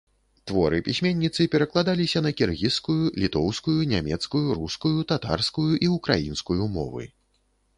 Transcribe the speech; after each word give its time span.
Творы 0.51 0.77
пісьменніцы 0.85 1.45
перакладаліся 1.55 2.23
на 2.27 2.31
кіргізскую, 2.39 2.97
літоўскую, 3.25 3.75
нямецкую, 3.93 4.43
рускую, 4.61 4.95
татарскую 5.13 5.67
і 5.75 5.87
ўкраінскую 5.99 6.63
мовы. 6.81 7.03